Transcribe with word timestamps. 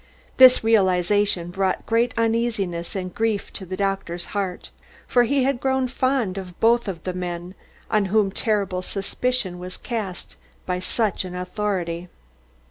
This 0.37 0.63
realisation 0.63 1.51
brought 1.51 1.85
great 1.85 2.11
uneasiness 2.17 2.95
and 2.95 3.13
grief 3.13 3.53
to 3.53 3.67
the 3.67 3.77
doctor's 3.77 4.25
heart, 4.33 4.71
for 5.05 5.25
he 5.25 5.43
had 5.43 5.59
grown 5.59 5.87
fond 5.87 6.39
of 6.39 6.59
both 6.59 6.87
of 6.87 7.03
the 7.03 7.13
men 7.13 7.53
on 7.87 8.05
whom 8.05 8.31
terrible 8.31 8.81
suspicion 8.81 9.59
was 9.59 9.77
cast 9.77 10.37
by 10.65 10.79
such 10.79 11.23
an 11.23 11.35
authority. 11.35 12.09